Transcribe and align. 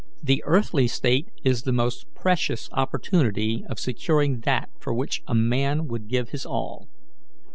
The 0.23 0.41
earthly 0.47 0.87
state 0.87 1.29
is 1.43 1.61
the 1.61 1.71
most 1.71 2.07
precious 2.15 2.69
opportunity 2.71 3.63
of 3.69 3.79
securing 3.79 4.39
that 4.45 4.71
for 4.79 4.95
which 4.95 5.21
a 5.27 5.35
man 5.35 5.85
would 5.89 6.07
give 6.07 6.29
his 6.29 6.43
all. 6.43 6.87